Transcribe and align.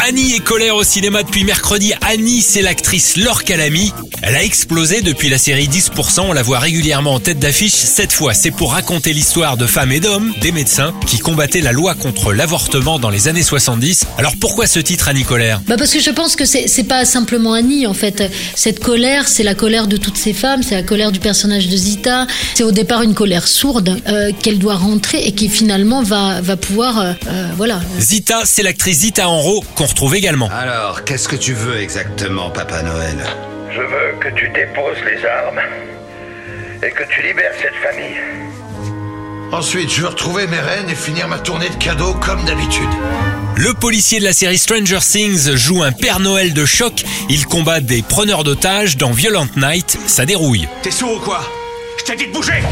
Annie 0.00 0.34
est 0.34 0.40
colère 0.40 0.76
au 0.76 0.84
cinéma 0.84 1.22
depuis 1.22 1.44
mercredi. 1.44 1.92
Annie, 2.02 2.42
c'est 2.42 2.62
l'actrice 2.62 3.16
Laure 3.16 3.44
Calamy. 3.44 3.92
Elle 4.22 4.36
a 4.36 4.42
explosé 4.42 5.00
depuis 5.00 5.28
la 5.28 5.38
série 5.38 5.66
10%. 5.66 6.20
On 6.20 6.32
la 6.32 6.42
voit 6.42 6.58
régulièrement 6.58 7.14
en 7.14 7.20
tête 7.20 7.38
d'affiche. 7.38 7.72
Cette 7.72 8.12
fois, 8.12 8.34
c'est 8.34 8.50
pour 8.50 8.72
raconter 8.72 9.12
l'histoire 9.12 9.56
de 9.56 9.66
femmes 9.66 9.92
et 9.92 10.00
d'hommes, 10.00 10.32
des 10.40 10.52
médecins, 10.52 10.94
qui 11.06 11.18
combattaient 11.18 11.60
la 11.60 11.72
loi 11.72 11.94
contre 11.94 12.32
l'avortement 12.32 12.98
dans 12.98 13.10
les 13.10 13.28
années 13.28 13.42
70. 13.42 14.04
Alors 14.18 14.34
pourquoi 14.40 14.66
ce 14.66 14.78
titre, 14.78 15.08
Annie 15.08 15.24
Colère? 15.24 15.60
Bah 15.66 15.76
parce 15.78 15.92
que 15.92 16.00
je 16.00 16.10
pense 16.10 16.36
que 16.36 16.44
c'est 16.44 16.68
c'est 16.68 16.84
pas 16.84 17.04
simplement 17.04 17.52
Annie 17.52 17.86
en 17.86 17.94
fait. 17.94 18.22
Cette 18.54 18.80
colère, 18.80 19.28
c'est 19.28 19.42
la 19.42 19.54
colère 19.54 19.86
de 19.86 19.96
toutes 19.96 20.18
ces 20.18 20.32
femmes, 20.32 20.62
c'est 20.62 20.74
la 20.74 20.82
colère 20.82 21.12
du 21.12 21.20
personnage 21.20 21.68
de 21.68 21.76
Zita. 21.76 22.26
C'est 22.54 22.64
au 22.64 22.72
départ 22.72 23.02
une 23.02 23.14
colère 23.14 23.48
sourde 23.48 24.00
euh, 24.08 24.32
qu'elle 24.42 24.58
doit 24.58 24.76
rentrer 24.76 25.24
et 25.24 25.32
qui 25.32 25.48
finalement 25.48 26.02
va 26.02 26.40
va 26.40 26.56
pouvoir 26.56 26.98
euh, 26.98 27.12
euh, 27.28 27.48
voilà. 27.56 27.80
Zita, 28.00 28.42
c'est 28.44 28.62
l'actrice 28.62 28.98
Zita 28.98 29.28
Enro 29.28 29.63
qu'on 29.74 29.86
retrouve 29.86 30.14
également. 30.14 30.50
Alors, 30.50 31.04
qu'est-ce 31.04 31.28
que 31.28 31.36
tu 31.36 31.52
veux 31.52 31.80
exactement, 31.80 32.50
Papa 32.50 32.82
Noël? 32.82 33.24
Je 33.70 33.80
veux 33.80 34.18
que 34.20 34.28
tu 34.34 34.48
déposes 34.50 34.98
les 35.04 35.24
armes 35.26 35.60
et 36.82 36.90
que 36.90 37.04
tu 37.08 37.22
libères 37.22 37.52
cette 37.60 37.74
famille. 37.82 38.16
Ensuite, 39.52 39.90
je 39.92 40.02
veux 40.02 40.08
retrouver 40.08 40.46
mes 40.46 40.58
reines 40.58 40.88
et 40.90 40.94
finir 40.94 41.28
ma 41.28 41.38
tournée 41.38 41.68
de 41.68 41.74
cadeaux 41.76 42.14
comme 42.14 42.44
d'habitude. 42.44 42.88
Le 43.56 43.72
policier 43.72 44.18
de 44.18 44.24
la 44.24 44.32
série 44.32 44.58
Stranger 44.58 44.98
Things 44.98 45.54
joue 45.54 45.82
un 45.82 45.92
Père 45.92 46.18
Noël 46.18 46.54
de 46.54 46.66
choc. 46.66 47.04
Il 47.28 47.46
combat 47.46 47.80
des 47.80 48.02
preneurs 48.02 48.42
d'otages 48.42 48.96
dans 48.96 49.12
Violent 49.12 49.46
Night. 49.56 49.96
Ça 50.06 50.26
dérouille. 50.26 50.68
T'es 50.82 50.90
sourd 50.90 51.18
ou 51.18 51.20
quoi? 51.20 51.40
Je 51.98 52.04
t'ai 52.04 52.16
dit 52.16 52.26
de 52.26 52.32
bouger 52.32 52.62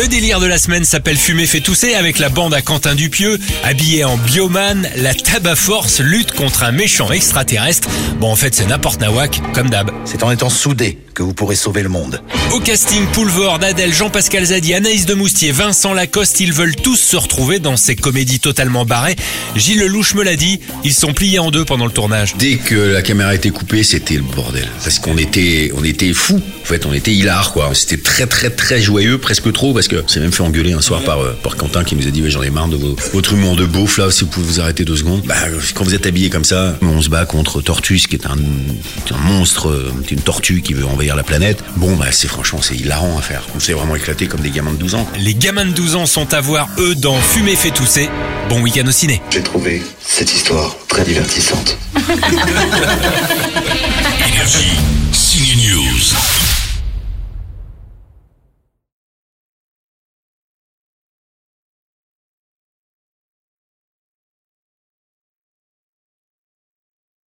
Le 0.00 0.08
délire 0.08 0.40
de 0.40 0.46
la 0.46 0.56
semaine 0.56 0.86
s'appelle 0.86 1.18
Fumer 1.18 1.44
fait 1.44 1.60
tousser 1.60 1.92
avec 1.92 2.18
la 2.18 2.30
bande 2.30 2.54
à 2.54 2.62
Quentin 2.62 2.94
Dupieux. 2.94 3.38
Habillé 3.64 4.02
en 4.04 4.16
bioman, 4.16 4.88
la 4.96 5.12
Tabac 5.12 5.56
Force 5.56 6.00
lutte 6.00 6.32
contre 6.32 6.62
un 6.62 6.72
méchant 6.72 7.12
extraterrestre. 7.12 7.86
Bon, 8.18 8.32
en 8.32 8.36
fait, 8.36 8.54
c'est 8.54 8.64
n'importe 8.64 9.02
nawak, 9.02 9.42
comme 9.52 9.68
d'hab. 9.68 9.90
C'est 10.06 10.22
en 10.22 10.30
étant 10.30 10.48
soudés 10.48 10.96
que 11.12 11.22
vous 11.22 11.34
pourrez 11.34 11.54
sauver 11.54 11.82
le 11.82 11.90
monde. 11.90 12.22
Au 12.50 12.60
casting, 12.60 13.04
Poulvord, 13.12 13.62
Adèle, 13.62 13.92
Jean-Pascal 13.92 14.46
Zadi, 14.46 14.72
Anaïs 14.72 15.04
de 15.04 15.12
Moustier, 15.12 15.52
Vincent 15.52 15.92
Lacoste, 15.92 16.40
ils 16.40 16.54
veulent 16.54 16.76
tous 16.76 16.96
se 16.96 17.16
retrouver 17.16 17.58
dans 17.58 17.76
ces 17.76 17.94
comédies 17.94 18.40
totalement 18.40 18.86
barrées. 18.86 19.16
Gilles 19.54 19.80
Lelouch 19.80 20.14
me 20.14 20.22
l'a 20.22 20.36
dit, 20.36 20.60
ils 20.82 20.94
sont 20.94 21.12
pliés 21.12 21.40
en 21.40 21.50
deux 21.50 21.66
pendant 21.66 21.84
le 21.84 21.92
tournage. 21.92 22.36
Dès 22.38 22.56
que 22.56 22.74
la 22.74 23.02
caméra 23.02 23.34
était 23.34 23.50
coupée, 23.50 23.82
c'était 23.82 24.14
le 24.14 24.22
bordel. 24.22 24.66
Parce 24.82 24.98
qu'on 24.98 25.18
était, 25.18 25.70
on 25.76 25.84
était 25.84 26.14
fous. 26.14 26.40
En 26.62 26.64
fait, 26.64 26.86
on 26.86 26.94
était 26.94 27.12
hilar, 27.12 27.52
quoi. 27.52 27.74
C'était 27.74 28.00
très, 28.00 28.26
très, 28.26 28.48
très 28.48 28.80
joyeux, 28.80 29.18
presque 29.18 29.52
trop, 29.52 29.74
parce 29.74 29.88
que 29.90 30.02
s'est 30.06 30.20
même 30.20 30.32
fait 30.32 30.42
engueuler 30.42 30.72
un 30.72 30.80
soir 30.80 31.02
par, 31.02 31.18
euh, 31.20 31.36
par 31.42 31.56
Quentin 31.56 31.82
qui 31.84 31.96
nous 31.96 32.06
a 32.06 32.10
dit, 32.10 32.22
ouais, 32.22 32.30
j'en 32.30 32.42
ai 32.42 32.50
marre 32.50 32.68
de 32.68 32.76
vos- 32.76 32.96
votre 33.12 33.32
humour 33.32 33.56
de 33.56 33.64
beauf, 33.66 33.98
là, 33.98 34.10
si 34.10 34.24
vous 34.24 34.30
pouvez 34.30 34.46
vous 34.46 34.60
arrêter 34.60 34.84
deux 34.84 34.96
secondes. 34.96 35.22
Bah, 35.24 35.34
quand 35.74 35.84
vous 35.84 35.94
êtes 35.94 36.06
habillé 36.06 36.30
comme 36.30 36.44
ça, 36.44 36.76
on 36.82 37.00
se 37.02 37.08
bat 37.08 37.24
contre 37.26 37.60
Tortus, 37.60 38.06
qui 38.06 38.16
est 38.16 38.26
un, 38.26 38.36
qui 38.36 39.12
est 39.12 39.16
un 39.16 39.18
monstre, 39.18 39.68
euh, 39.68 39.92
qui 40.06 40.14
est 40.14 40.16
une 40.16 40.22
tortue 40.22 40.62
qui 40.62 40.74
veut 40.74 40.86
envahir 40.86 41.16
la 41.16 41.22
planète. 41.24 41.62
Bon, 41.76 41.96
bah, 41.96 42.06
c'est 42.12 42.28
franchement, 42.28 42.60
c'est 42.62 42.76
hilarant 42.76 43.18
à 43.18 43.22
faire. 43.22 43.42
On 43.56 43.60
s'est 43.60 43.72
vraiment 43.72 43.96
éclaté 43.96 44.26
comme 44.26 44.40
des 44.40 44.50
gamins 44.50 44.72
de 44.72 44.78
12 44.78 44.94
ans. 44.94 45.08
Les 45.18 45.34
gamins 45.34 45.64
de 45.66 45.72
12 45.72 45.96
ans 45.96 46.06
sont 46.06 46.32
à 46.34 46.40
voir, 46.40 46.68
eux, 46.78 46.94
dans 46.94 47.16
Fumer 47.20 47.56
fait 47.56 47.70
tousser. 47.70 48.08
Bon 48.48 48.60
week-end 48.62 48.86
au 48.86 48.92
ciné. 48.92 49.20
J'ai 49.30 49.42
trouvé 49.42 49.82
cette 50.00 50.32
histoire 50.34 50.76
très 50.88 51.04
divertissante. 51.04 51.76